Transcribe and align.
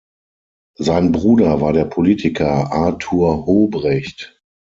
Sein 0.79 1.11
Bruder 1.11 1.61
war 1.61 1.73
der 1.73 1.85
Politiker 1.85 2.71
Arthur 2.73 3.45
Hobrecht. 3.45 4.41